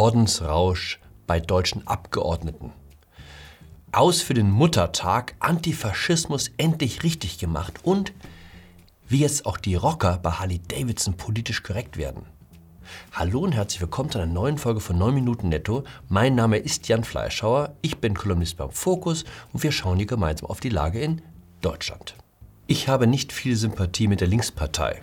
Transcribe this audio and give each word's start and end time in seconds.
Ordensrausch 0.00 0.98
bei 1.26 1.40
deutschen 1.40 1.86
Abgeordneten. 1.86 2.72
Aus 3.92 4.22
für 4.22 4.32
den 4.32 4.50
Muttertag, 4.50 5.34
Antifaschismus 5.40 6.50
endlich 6.56 7.02
richtig 7.02 7.36
gemacht 7.36 7.80
und 7.82 8.14
wie 9.06 9.18
jetzt 9.18 9.44
auch 9.44 9.58
die 9.58 9.74
Rocker 9.74 10.16
bei 10.16 10.30
Harley 10.30 10.58
Davidson 10.66 11.18
politisch 11.18 11.62
korrekt 11.62 11.98
werden. 11.98 12.24
Hallo 13.12 13.40
und 13.40 13.52
herzlich 13.52 13.82
willkommen 13.82 14.10
zu 14.10 14.16
einer 14.16 14.32
neuen 14.32 14.56
Folge 14.56 14.80
von 14.80 14.96
9 14.96 15.12
Minuten 15.14 15.50
Netto. 15.50 15.84
Mein 16.08 16.34
Name 16.34 16.56
ist 16.56 16.88
Jan 16.88 17.04
Fleischhauer, 17.04 17.76
ich 17.82 17.98
bin 17.98 18.14
Kolumnist 18.14 18.56
beim 18.56 18.70
Fokus 18.70 19.26
und 19.52 19.62
wir 19.62 19.70
schauen 19.70 19.98
hier 19.98 20.06
gemeinsam 20.06 20.48
auf 20.48 20.60
die 20.60 20.70
Lage 20.70 20.98
in 20.98 21.20
Deutschland. 21.60 22.14
Ich 22.66 22.88
habe 22.88 23.06
nicht 23.06 23.34
viel 23.34 23.54
Sympathie 23.54 24.08
mit 24.08 24.22
der 24.22 24.28
Linkspartei. 24.28 25.02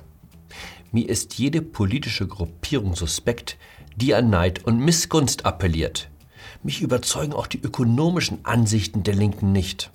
Mir 0.92 1.10
ist 1.10 1.36
jede 1.36 1.62
politische 1.62 2.28
Gruppierung 2.28 2.96
suspekt, 2.96 3.58
die 3.96 4.16
an 4.16 4.30
Neid 4.30 4.64
und 4.66 4.80
Missgunst 4.80 5.46
appelliert. 5.46 6.10
Mich 6.64 6.82
überzeugen 6.82 7.34
auch 7.34 7.48
die 7.48 7.62
ökonomischen 7.62 8.46
Ansichten 8.46 9.04
der 9.04 9.16
Linken 9.16 9.52
nicht. 9.52 9.92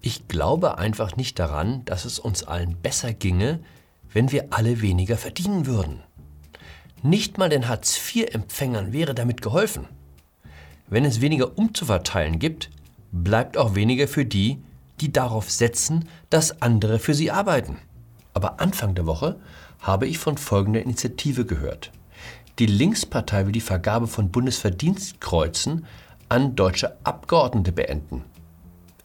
Ich 0.00 0.26
glaube 0.26 0.78
einfach 0.78 1.16
nicht 1.16 1.38
daran, 1.38 1.84
dass 1.84 2.04
es 2.04 2.18
uns 2.18 2.42
allen 2.42 2.76
besser 2.76 3.12
ginge, 3.12 3.60
wenn 4.12 4.32
wir 4.32 4.48
alle 4.50 4.80
weniger 4.80 5.16
verdienen 5.16 5.66
würden. 5.66 6.00
Nicht 7.02 7.38
mal 7.38 7.48
den 7.48 7.68
Hartz-IV-Empfängern 7.68 8.92
wäre 8.92 9.14
damit 9.14 9.42
geholfen. 9.42 9.86
Wenn 10.88 11.04
es 11.04 11.20
weniger 11.20 11.56
umzuverteilen 11.56 12.38
gibt, 12.38 12.70
bleibt 13.12 13.56
auch 13.56 13.74
weniger 13.74 14.08
für 14.08 14.24
die, 14.24 14.58
die 15.00 15.12
darauf 15.12 15.50
setzen, 15.50 16.08
dass 16.30 16.62
andere 16.62 16.98
für 16.98 17.14
sie 17.14 17.30
arbeiten. 17.30 17.78
Aber 18.34 18.60
Anfang 18.60 18.94
der 18.94 19.06
Woche 19.06 19.40
habe 19.80 20.06
ich 20.06 20.18
von 20.18 20.38
folgender 20.38 20.82
Initiative 20.82 21.44
gehört. 21.44 21.90
Die 22.58 22.66
Linkspartei 22.66 23.46
will 23.46 23.52
die 23.52 23.60
Vergabe 23.60 24.06
von 24.06 24.30
Bundesverdienstkreuzen 24.30 25.86
an 26.28 26.54
deutsche 26.54 26.96
Abgeordnete 27.04 27.72
beenden. 27.72 28.24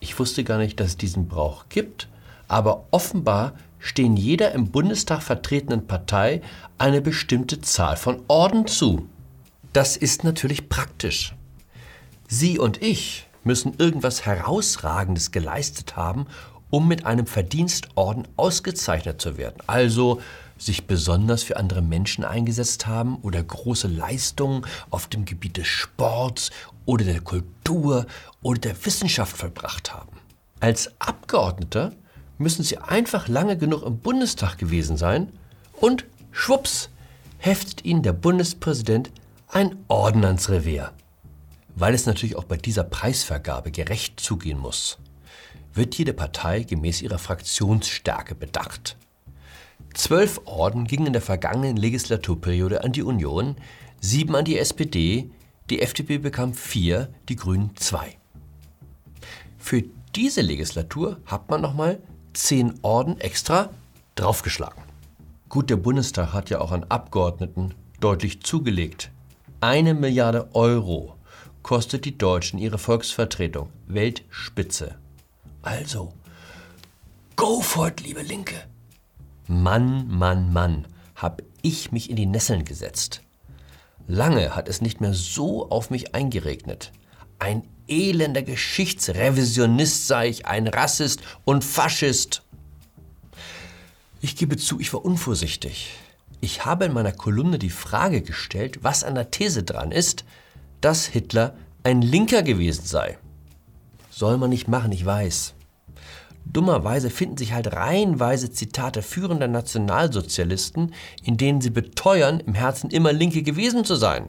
Ich 0.00 0.18
wusste 0.18 0.44
gar 0.44 0.58
nicht, 0.58 0.78
dass 0.78 0.88
es 0.88 0.96
diesen 0.96 1.28
Brauch 1.28 1.66
gibt, 1.68 2.08
aber 2.46 2.86
offenbar 2.90 3.54
stehen 3.78 4.16
jeder 4.16 4.52
im 4.52 4.70
Bundestag 4.70 5.22
vertretenen 5.22 5.86
Partei 5.86 6.40
eine 6.78 7.00
bestimmte 7.00 7.60
Zahl 7.60 7.96
von 7.96 8.22
Orden 8.28 8.66
zu. 8.66 9.08
Das 9.72 9.96
ist 9.96 10.24
natürlich 10.24 10.68
praktisch. 10.68 11.34
Sie 12.28 12.58
und 12.58 12.82
ich 12.82 13.26
müssen 13.44 13.74
irgendwas 13.78 14.26
Herausragendes 14.26 15.30
geleistet 15.30 15.96
haben, 15.96 16.26
um 16.70 16.88
mit 16.88 17.06
einem 17.06 17.26
Verdienstorden 17.26 18.26
ausgezeichnet 18.36 19.20
zu 19.20 19.36
werden. 19.36 19.56
Also 19.66 20.20
sich 20.58 20.86
besonders 20.86 21.42
für 21.42 21.56
andere 21.56 21.82
Menschen 21.82 22.24
eingesetzt 22.24 22.86
haben 22.86 23.16
oder 23.22 23.42
große 23.42 23.88
Leistungen 23.88 24.66
auf 24.90 25.06
dem 25.06 25.24
Gebiet 25.24 25.56
des 25.56 25.66
Sports 25.68 26.50
oder 26.84 27.04
der 27.04 27.20
Kultur 27.20 28.06
oder 28.42 28.60
der 28.60 28.84
Wissenschaft 28.84 29.36
vollbracht 29.36 29.94
haben. 29.94 30.18
Als 30.60 30.90
Abgeordneter 30.98 31.92
müssen 32.38 32.64
sie 32.64 32.78
einfach 32.78 33.28
lange 33.28 33.56
genug 33.56 33.84
im 33.84 33.98
Bundestag 33.98 34.58
gewesen 34.58 34.96
sein 34.96 35.32
und 35.80 36.04
schwupps 36.32 36.90
heftet 37.38 37.84
ihnen 37.84 38.02
der 38.02 38.12
Bundespräsident 38.12 39.10
ein 39.48 39.76
Orden 39.86 40.24
ans 40.24 40.48
Revier. 40.48 40.92
Weil 41.76 41.94
es 41.94 42.06
natürlich 42.06 42.36
auch 42.36 42.44
bei 42.44 42.56
dieser 42.56 42.82
Preisvergabe 42.82 43.70
gerecht 43.70 44.18
zugehen 44.18 44.58
muss, 44.58 44.98
wird 45.74 45.96
jede 45.96 46.12
Partei 46.12 46.62
gemäß 46.62 47.02
ihrer 47.02 47.18
Fraktionsstärke 47.18 48.34
bedacht. 48.34 48.96
Zwölf 49.94 50.40
Orden 50.44 50.84
gingen 50.86 51.06
in 51.06 51.12
der 51.12 51.22
vergangenen 51.22 51.76
Legislaturperiode 51.76 52.84
an 52.84 52.92
die 52.92 53.02
Union, 53.02 53.56
sieben 54.00 54.36
an 54.36 54.44
die 54.44 54.58
SPD, 54.58 55.30
die 55.70 55.80
FDP 55.80 56.18
bekam 56.18 56.54
vier, 56.54 57.08
die 57.28 57.36
Grünen 57.36 57.76
zwei. 57.76 58.16
Für 59.58 59.82
diese 60.14 60.40
Legislatur 60.40 61.18
hat 61.26 61.50
man 61.50 61.60
nochmal 61.60 62.00
zehn 62.32 62.74
Orden 62.82 63.20
extra 63.20 63.70
draufgeschlagen. 64.14 64.82
Gut, 65.48 65.70
der 65.70 65.76
Bundestag 65.76 66.32
hat 66.32 66.50
ja 66.50 66.60
auch 66.60 66.72
an 66.72 66.84
Abgeordneten 66.84 67.74
deutlich 68.00 68.42
zugelegt. 68.42 69.10
Eine 69.60 69.94
Milliarde 69.94 70.48
Euro 70.54 71.16
kostet 71.62 72.04
die 72.04 72.16
Deutschen 72.16 72.58
ihre 72.58 72.78
Volksvertretung. 72.78 73.70
Weltspitze. 73.86 74.96
Also, 75.68 76.14
go 77.36 77.60
for 77.60 77.88
it, 77.88 78.00
liebe 78.00 78.22
Linke. 78.22 78.54
Mann, 79.48 80.08
Mann, 80.08 80.50
Mann, 80.50 80.86
hab 81.14 81.42
ich 81.60 81.92
mich 81.92 82.08
in 82.08 82.16
die 82.16 82.24
Nesseln 82.24 82.64
gesetzt. 82.64 83.20
Lange 84.06 84.56
hat 84.56 84.66
es 84.70 84.80
nicht 84.80 85.02
mehr 85.02 85.12
so 85.12 85.68
auf 85.68 85.90
mich 85.90 86.14
eingeregnet. 86.14 86.90
Ein 87.38 87.68
elender 87.86 88.40
Geschichtsrevisionist 88.42 90.06
sei 90.06 90.30
ich, 90.30 90.46
ein 90.46 90.68
Rassist 90.68 91.20
und 91.44 91.64
Faschist. 91.64 92.42
Ich 94.22 94.36
gebe 94.36 94.56
zu, 94.56 94.80
ich 94.80 94.94
war 94.94 95.04
unvorsichtig. 95.04 95.90
Ich 96.40 96.64
habe 96.64 96.86
in 96.86 96.94
meiner 96.94 97.12
Kolumne 97.12 97.58
die 97.58 97.68
Frage 97.68 98.22
gestellt, 98.22 98.78
was 98.82 99.04
an 99.04 99.16
der 99.16 99.30
These 99.30 99.64
dran 99.64 99.92
ist, 99.92 100.24
dass 100.80 101.04
Hitler 101.04 101.58
ein 101.82 102.00
Linker 102.00 102.42
gewesen 102.42 102.86
sei. 102.86 103.18
Soll 104.10 104.38
man 104.38 104.48
nicht 104.48 104.66
machen, 104.66 104.92
ich 104.92 105.04
weiß. 105.04 105.54
Dummerweise 106.52 107.10
finden 107.10 107.36
sich 107.36 107.52
halt 107.52 107.74
reihenweise 107.74 108.50
Zitate 108.50 109.02
führender 109.02 109.48
Nationalsozialisten, 109.48 110.94
in 111.22 111.36
denen 111.36 111.60
sie 111.60 111.70
beteuern, 111.70 112.40
im 112.40 112.54
Herzen 112.54 112.90
immer 112.90 113.12
Linke 113.12 113.42
gewesen 113.42 113.84
zu 113.84 113.96
sein. 113.96 114.28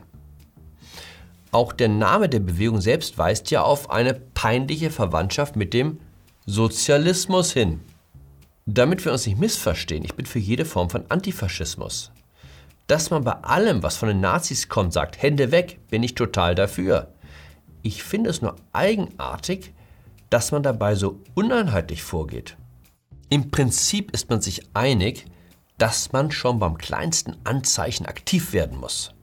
Auch 1.52 1.74
der 1.74 1.88
Name 1.88 2.30
der 2.30 2.42
Bewegung 2.42 2.82
selbst 2.82 3.18
weist 3.18 3.50
ja 3.52 3.64
auf 3.64 3.90
eine 3.90 4.14
peinliche 4.14 4.92
Verwandtschaft 4.92 5.56
mit 5.56 5.74
dem 5.74 6.00
Sozialismus 6.46 7.54
hin. 7.54 7.80
Damit 8.66 9.04
wir 9.06 9.12
uns 9.12 9.26
nicht 9.26 9.40
missverstehen, 9.40 10.04
ich 10.04 10.14
bin 10.14 10.26
für 10.26 10.40
jede 10.40 10.66
Form 10.66 10.90
von 10.90 11.06
Antifaschismus. 11.10 12.12
Dass 12.86 13.10
man 13.10 13.24
bei 13.24 13.34
allem, 13.34 13.82
was 13.82 13.98
von 13.98 14.10
den 14.10 14.20
Nazis 14.20 14.68
kommt, 14.68 14.94
sagt, 14.94 15.22
Hände 15.22 15.52
weg, 15.52 15.80
bin 15.90 16.04
ich 16.04 16.16
total 16.16 16.54
dafür. 16.54 17.14
Ich 17.82 18.04
finde 18.04 18.30
es 18.30 18.42
nur 18.42 18.56
eigenartig, 18.74 19.74
dass 20.30 20.52
man 20.52 20.64
dabei 20.64 20.96
so 20.96 21.22
uneinheitlich 21.36 22.04
vorgeht. 22.04 22.58
Im 23.30 23.52
Prinzip 23.52 24.12
ist 24.12 24.30
man 24.30 24.42
sich 24.42 24.76
einig, 24.76 25.26
dass 25.78 26.12
man 26.12 26.32
schon 26.32 26.60
beim 26.60 26.78
kleinsten 26.78 27.38
Anzeichen 27.44 28.06
aktiv 28.06 28.54
werden 28.54 28.80
muss. 28.80 29.14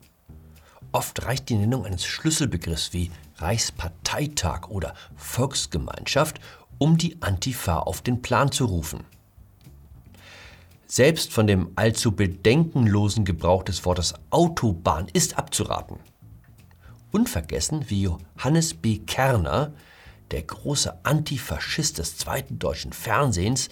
Oft 0.93 1.25
reicht 1.27 1.49
die 1.49 1.57
Nennung 1.57 1.85
eines 1.85 2.07
Schlüsselbegriffs 2.07 2.93
wie 2.93 3.11
Reichsparteitag 3.37 4.69
oder 4.69 4.95
Volksgemeinschaft, 5.17 6.41
um 6.79 6.97
die 6.97 7.21
Antifa 7.21 7.81
auf 7.81 8.01
den 8.01 8.23
Plan 8.23 8.51
zu 8.51 8.65
rufen. 8.65 9.05
Selbst 10.87 11.33
von 11.33 11.47
dem 11.47 11.73
allzu 11.75 12.13
bedenkenlosen 12.13 13.25
Gebrauch 13.25 13.65
des 13.65 13.85
Wortes 13.85 14.15
Autobahn 14.31 15.09
ist 15.13 15.37
abzuraten. 15.37 15.99
Unvergessen, 17.11 17.91
wie 17.91 18.03
Johannes 18.03 18.75
B. 18.75 18.99
Kerner 18.99 19.73
der 20.31 20.43
große 20.43 21.05
Antifaschist 21.05 21.99
des 21.99 22.17
zweiten 22.17 22.59
deutschen 22.59 22.93
Fernsehens, 22.93 23.69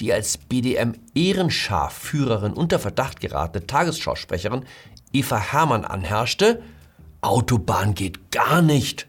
die 0.00 0.12
als 0.12 0.38
BDM-Ehrenscharführerin 0.38 2.52
unter 2.52 2.78
Verdacht 2.78 3.20
geratene 3.20 3.66
Tagesschausprecherin 3.66 4.64
Eva 5.12 5.38
Hermann 5.38 5.84
anherrschte, 5.84 6.62
Autobahn 7.20 7.94
geht 7.94 8.30
gar 8.30 8.62
nicht, 8.62 9.08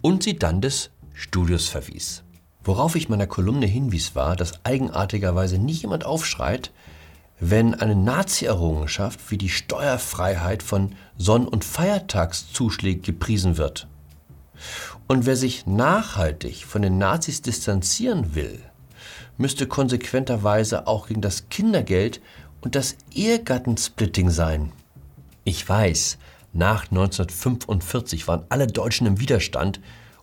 und 0.00 0.22
sie 0.22 0.38
dann 0.38 0.60
des 0.60 0.90
Studios 1.14 1.68
verwies. 1.68 2.22
Worauf 2.62 2.94
ich 2.94 3.08
meiner 3.08 3.26
Kolumne 3.26 3.66
hinwies, 3.66 4.14
war, 4.14 4.36
dass 4.36 4.64
eigenartigerweise 4.64 5.58
nie 5.58 5.72
jemand 5.72 6.04
aufschreit, 6.04 6.70
wenn 7.40 7.74
eine 7.74 7.96
Nazi-Errungenschaft 7.96 9.18
wie 9.30 9.38
die 9.38 9.48
Steuerfreiheit 9.48 10.62
von 10.62 10.94
Sonn- 11.16 11.48
und 11.48 11.64
Feiertagszuschlägen 11.64 13.02
gepriesen 13.02 13.56
wird. 13.56 13.88
Und 15.06 15.26
wer 15.26 15.36
sich 15.36 15.66
nachhaltig 15.66 16.64
von 16.64 16.82
den 16.82 16.98
Nazis 16.98 17.42
distanzieren 17.42 18.34
will, 18.34 18.60
müsste 19.36 19.66
konsequenterweise 19.66 20.86
auch 20.86 21.08
gegen 21.08 21.20
das 21.20 21.48
Kindergeld 21.48 22.20
und 22.60 22.74
das 22.74 22.96
Ehegattensplitting 23.12 24.30
sein. 24.30 24.72
Ich 25.44 25.68
weiß, 25.68 26.18
nach 26.52 26.84
1945 26.84 28.28
waren 28.28 28.44
alle 28.48 28.66
Deutschen 28.66 29.06
im 29.06 29.20
Widerstand 29.20 29.80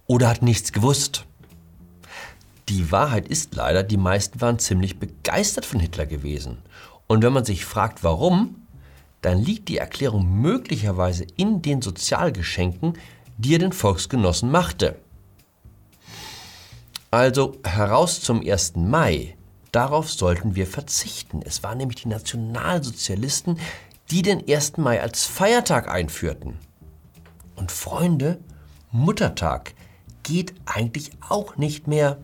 oder 0.08 0.30
hatten 0.30 0.46
nichts 0.46 0.72
gewusst. 0.72 1.26
Die 2.70 2.92
Wahrheit 2.92 3.28
ist 3.28 3.54
leider, 3.56 3.84
die 3.84 3.98
meisten 3.98 4.40
waren 4.40 4.58
ziemlich 4.58 4.98
begeistert 4.98 5.66
von 5.66 5.80
Hitler 5.80 6.06
gewesen. 6.06 6.60
Und 7.08 7.22
wenn 7.22 7.34
man 7.34 7.44
sich 7.44 7.66
fragt, 7.66 8.04
warum, 8.04 8.56
dann 9.22 9.40
liegt 9.40 9.68
die 9.68 9.78
Erklärung 9.78 10.42
möglicherweise 10.42 11.26
in 11.36 11.62
den 11.62 11.82
Sozialgeschenken, 11.82 12.94
die 13.42 13.56
er 13.56 13.60
den 13.60 13.74
Volksgenossen 13.74 14.52
machte. 14.52 15.00
Also 17.10 17.58
heraus 17.64 18.22
zum 18.22 18.42
1. 18.48 18.76
Mai. 18.76 19.36
Darauf 19.72 20.12
sollten 20.12 20.56
wir 20.56 20.68
verzichten. 20.68 21.42
Es 21.44 21.64
waren 21.64 21.80
nämlich 21.80 22.04
die 22.04 22.08
Nationalsozialisten, 22.08 23.60
die 24.12 24.22
den 24.22 24.48
1. 24.48 24.78
Mai 24.78 25.02
als 25.02 25.26
Feiertag 25.26 25.90
einführten. 25.90 26.58
Und 27.56 27.72
Freunde, 27.72 28.40
Muttertag 28.92 29.74
geht 30.24 30.54
eigentlich 30.66 31.12
auch 31.28 31.58
nicht 31.58 31.88
mehr. 31.88 32.18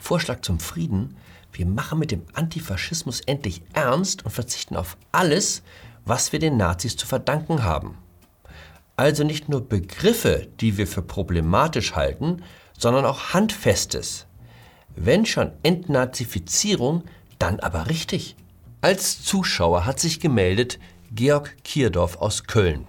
Vorschlag 0.00 0.42
zum 0.42 0.60
Frieden. 0.60 1.16
Wir 1.52 1.66
machen 1.66 1.98
mit 1.98 2.10
dem 2.12 2.22
Antifaschismus 2.34 3.20
endlich 3.22 3.62
ernst 3.72 4.24
und 4.24 4.30
verzichten 4.30 4.76
auf 4.76 4.96
alles, 5.10 5.62
was 6.04 6.32
wir 6.32 6.38
den 6.38 6.56
Nazis 6.56 6.96
zu 6.96 7.06
verdanken 7.06 7.64
haben. 7.64 7.98
Also 8.96 9.24
nicht 9.24 9.48
nur 9.48 9.68
Begriffe, 9.68 10.48
die 10.60 10.76
wir 10.76 10.86
für 10.86 11.02
problematisch 11.02 11.94
halten, 11.94 12.42
sondern 12.78 13.04
auch 13.04 13.32
Handfestes. 13.32 14.26
Wenn 14.94 15.24
schon 15.24 15.52
Entnazifizierung, 15.62 17.04
dann 17.38 17.60
aber 17.60 17.88
richtig. 17.88 18.36
Als 18.80 19.22
Zuschauer 19.22 19.86
hat 19.86 20.00
sich 20.00 20.20
gemeldet 20.20 20.78
Georg 21.12 21.56
Kierdorf 21.64 22.16
aus 22.16 22.44
Köln. 22.44 22.86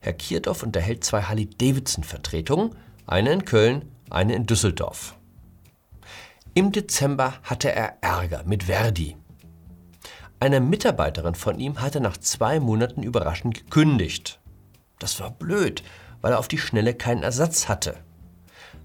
Herr 0.00 0.12
Kierdorf 0.12 0.62
unterhält 0.62 1.04
zwei 1.04 1.22
Harley-Davidson-Vertretungen, 1.22 2.74
eine 3.06 3.32
in 3.32 3.44
Köln, 3.44 3.84
eine 4.10 4.34
in 4.34 4.46
Düsseldorf. 4.46 5.16
Im 6.54 6.72
Dezember 6.72 7.34
hatte 7.42 7.70
er 7.72 7.98
Ärger 8.00 8.42
mit 8.44 8.64
Verdi. 8.64 9.16
Eine 10.40 10.60
Mitarbeiterin 10.60 11.34
von 11.34 11.58
ihm 11.58 11.80
hatte 11.80 12.00
nach 12.00 12.16
zwei 12.16 12.60
Monaten 12.60 13.02
überraschend 13.02 13.54
gekündigt. 13.54 14.40
Das 14.98 15.20
war 15.20 15.30
blöd, 15.30 15.82
weil 16.20 16.32
er 16.32 16.38
auf 16.38 16.48
die 16.48 16.58
Schnelle 16.58 16.94
keinen 16.94 17.22
Ersatz 17.22 17.68
hatte. 17.68 17.96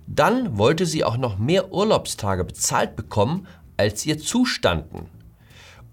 Dann 0.08 0.58
wollte 0.58 0.86
sie 0.86 1.04
auch 1.04 1.18
noch 1.18 1.38
mehr 1.38 1.72
Urlaubstage 1.72 2.44
bezahlt 2.44 2.96
bekommen, 2.96 3.48
als 3.78 4.06
ihr 4.06 4.20
zustanden. 4.20 5.08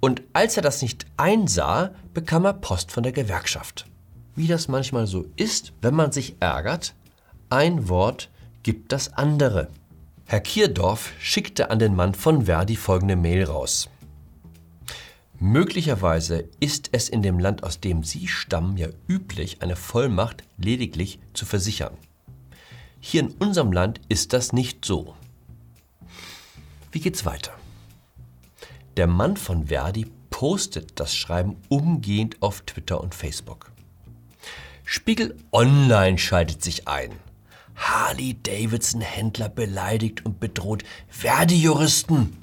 Und 0.01 0.23
als 0.33 0.57
er 0.57 0.63
das 0.63 0.83
nicht 0.83 1.07
einsah, 1.17 1.91
bekam 2.15 2.45
er 2.45 2.55
Post 2.55 2.91
von 2.91 3.03
der 3.03 3.13
Gewerkschaft. 3.13 3.87
Wie 4.35 4.47
das 4.47 4.69
manchmal 4.69 5.07
so 5.07 5.27
ist, 5.37 5.73
wenn 5.83 5.95
man 5.95 6.13
sich 6.13 6.37
ärgert, 6.41 6.95
ein 7.51 7.89
Wort 7.89 8.31
gibt 8.63 8.93
das 8.93 9.13
andere. 9.15 9.69
Herr 10.27 10.41
Kierdorf 10.41 11.13
schickte 11.19 11.71
an 11.71 11.79
den 11.79 11.95
Mann 11.97 12.15
von 12.15 12.47
Verdi 12.47 12.77
folgende 12.77 13.17
Mail 13.17 13.45
raus. 13.45 13.89
Möglicherweise 15.43 16.51
ist 16.61 16.91
es 16.93 17.09
in 17.09 17.23
dem 17.23 17.39
Land, 17.39 17.65
aus 17.65 17.81
dem 17.81 18.05
Sie 18.05 18.29
stammen, 18.29 18.77
ja 18.77 18.89
üblich, 19.09 19.63
eine 19.63 19.75
Vollmacht 19.75 20.45
lediglich 20.59 21.19
zu 21.33 21.47
versichern. 21.47 21.97
Hier 23.01 23.23
in 23.23 23.31
unserem 23.31 23.73
Land 23.73 24.03
ist 24.11 24.35
das 24.35 24.53
nicht 24.53 24.85
so. 24.85 25.15
Wie 26.93 27.01
geht's 27.01 27.25
weiter? 27.25 27.53
Der 28.99 29.07
Mann 29.07 29.39
von 29.39 29.69
Verdi 29.69 30.11
postet 30.29 31.01
das 31.01 31.17
Schreiben 31.17 31.57
umgehend 31.71 32.37
auf 32.43 32.61
Twitter 32.61 33.01
und 33.01 33.15
Facebook. 33.15 33.73
Spiegel 34.85 35.39
Online 35.53 36.19
schaltet 36.19 36.63
sich 36.63 36.87
ein. 36.87 37.13
Harley 37.77 38.37
Davidson 38.43 39.01
Händler 39.01 39.49
beleidigt 39.49 40.27
und 40.27 40.39
bedroht 40.39 40.85
Verdi-Juristen. 41.09 42.40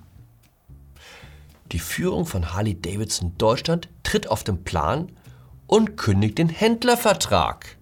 Die 1.72 1.80
Führung 1.80 2.26
von 2.26 2.54
Harley 2.54 2.80
Davidson 2.80 3.34
Deutschland 3.38 3.90
tritt 4.04 4.30
auf 4.30 4.44
den 4.44 4.64
Plan 4.64 5.12
und 5.68 5.98
kündigt 5.98 6.38
den 6.38 6.50
Händlervertrag. 6.50 7.78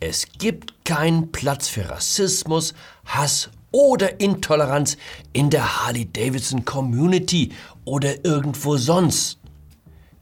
Es 0.00 0.26
gibt 0.38 0.84
keinen 0.84 1.32
Platz 1.32 1.68
für 1.68 1.90
Rassismus, 1.90 2.72
Hass 3.04 3.50
oder 3.72 4.20
Intoleranz 4.20 4.96
in 5.32 5.50
der 5.50 5.84
Harley-Davidson 5.84 6.64
Community 6.64 7.52
oder 7.84 8.24
irgendwo 8.24 8.76
sonst. 8.76 9.40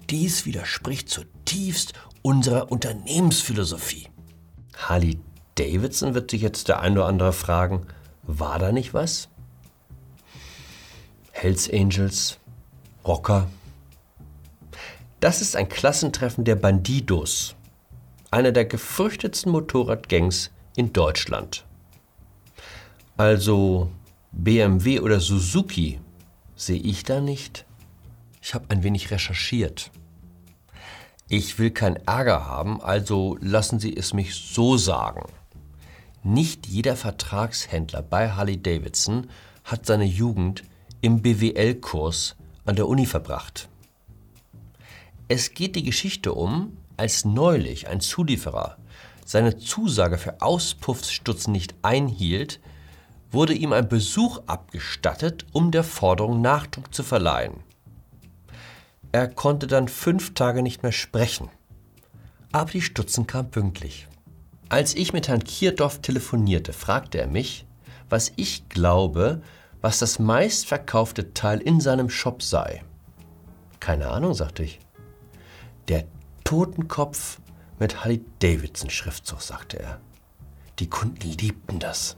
Dies 0.09 0.47
widerspricht 0.47 1.11
zutiefst 1.11 1.93
unserer 2.23 2.73
Unternehmensphilosophie. 2.73 4.09
Harley 4.77 5.19
Davidson 5.57 6.15
wird 6.15 6.31
sich 6.31 6.43
jetzt 6.43 6.69
der 6.69 6.81
ein 6.81 6.93
oder 6.93 7.07
andere 7.07 7.33
fragen, 7.33 7.87
war 8.23 8.59
da 8.59 8.73
nicht 8.73 8.95
was? 8.95 9.29
Hells 11.33 11.71
Angels, 11.71 12.39
Rocker. 13.07 13.49
Das 15.21 15.41
ist 15.41 15.55
ein 15.57 15.69
Klassentreffen 15.69 16.45
der 16.45 16.57
Bandidos, 16.57 17.55
einer 18.31 18.53
der 18.53 18.65
gefürchtetsten 18.65 19.53
Motorradgangs 19.53 20.51
in 20.77 20.93
Deutschland. 20.93 21.65
Also 23.17 23.91
BMW 24.33 25.01
oder 25.01 25.21
Suzuki 25.21 26.01
sehe 26.57 26.81
ich 26.81 27.05
da 27.05 27.21
nicht. 27.21 27.65
Ich 28.43 28.55
habe 28.55 28.67
ein 28.71 28.83
wenig 28.83 29.11
recherchiert. 29.11 29.91
Ich 31.29 31.59
will 31.59 31.71
keinen 31.71 31.97
Ärger 32.07 32.47
haben, 32.47 32.81
also 32.81 33.39
lassen 33.41 33.81
Sie 33.81 33.97
es 33.97 34.13
mich 34.13 34.35
so 34.35 34.77
sagen. 34.77 35.27
Nicht 36.23 36.67
jeder 36.67 36.97
Vertragshändler 36.97 38.03
bei 38.03 38.31
Harley 38.31 38.61
Davidson 38.61 39.29
hat 39.65 39.87
seine 39.87 40.05
Jugend 40.05 40.65
im 41.01 41.23
BWL-Kurs 41.23 42.37
an 42.67 42.77
der 42.77 42.89
Uni 42.89 43.07
verbracht. 43.07 43.69
Es 45.29 45.55
geht 45.55 45.77
die 45.77 45.83
Geschichte 45.83 46.33
um, 46.35 46.77
als 46.97 47.25
neulich 47.25 47.89
ein 47.89 48.01
Zulieferer 48.01 48.77
seine 49.27 49.59
Zusage 49.59 50.19
für 50.19 50.41
Auspuffsstutzen 50.41 51.53
nicht 51.53 51.75
einhielt, 51.83 52.61
wurde 53.31 53.55
ihm 53.55 53.73
ein 53.73 53.89
Besuch 53.89 54.41
abgestattet, 54.47 55.45
um 55.53 55.73
der 55.73 55.83
Forderung 55.83 56.41
Nachdruck 56.41 56.95
zu 56.95 57.03
verleihen. 57.03 57.65
Er 59.11 59.29
konnte 59.29 59.67
dann 59.67 59.89
fünf 59.89 60.33
Tage 60.35 60.63
nicht 60.63 60.83
mehr 60.83 60.93
sprechen. 60.93 61.51
Aber 62.53 62.71
die 62.71 62.83
Stutzen 62.83 63.27
kamen 63.27 63.51
pünktlich. 63.51 64.07
Als 64.69 64.95
ich 64.95 65.13
mit 65.13 65.29
Herrn 65.29 65.45
Kierdorf 65.45 66.01
telefonierte, 66.01 66.73
fragte 66.73 67.19
er 67.19 67.27
mich, 67.27 67.67
was 68.09 68.33
ich 68.37 68.69
glaube, 68.69 69.43
was 69.87 70.01
das 70.01 70.19
meistverkaufte 70.19 71.33
Teil 71.33 71.61
in 71.61 71.81
seinem 71.81 72.11
Shop 72.11 72.43
sei. 72.43 72.83
Keine 73.79 74.09
Ahnung, 74.11 74.35
sagte 74.35 74.65
ich. 74.65 74.81
Der 75.87 76.03
Totenkopf 76.43 77.39
mit 77.79 78.03
Harley 78.03 78.25
Davidson 78.41 78.91
Schriftzug, 78.91 79.41
sagte 79.41 79.79
er. 79.79 80.01
Die 80.81 80.91
Kunden 80.91 81.31
liebten 81.31 81.79
das. 81.79 82.17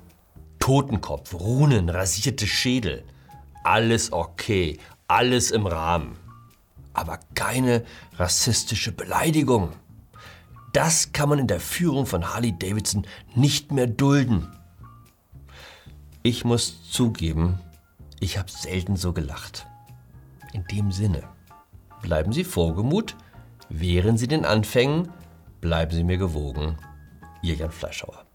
Totenkopf, 0.58 1.34
Runen, 1.34 1.90
rasierte 1.90 2.46
Schädel. 2.46 3.04
Alles 3.64 4.14
okay, 4.14 4.78
alles 5.06 5.50
im 5.50 5.66
Rahmen. 5.66 6.16
Aber 6.94 7.20
keine 7.34 7.84
rassistische 8.16 8.92
Beleidigung. 8.92 9.72
Das 10.72 11.12
kann 11.12 11.28
man 11.28 11.38
in 11.38 11.48
der 11.48 11.60
Führung 11.60 12.06
von 12.06 12.32
Harley 12.32 12.58
Davidson 12.58 13.06
nicht 13.34 13.72
mehr 13.72 13.86
dulden. 13.86 14.48
Ich 16.28 16.44
muss 16.44 16.90
zugeben, 16.90 17.58
ich 18.20 18.36
habe 18.36 18.50
selten 18.50 18.96
so 18.96 19.14
gelacht. 19.14 19.66
In 20.52 20.62
dem 20.64 20.92
Sinne, 20.92 21.22
bleiben 22.02 22.34
Sie 22.34 22.44
vorgemut, 22.44 23.16
wehren 23.70 24.18
Sie 24.18 24.28
den 24.28 24.44
Anfängen, 24.44 25.10
bleiben 25.62 25.90
Sie 25.90 26.04
mir 26.04 26.18
gewogen. 26.18 26.76
Ihr 27.40 27.54
Jan 27.54 27.70
Fleischhauer. 27.70 28.27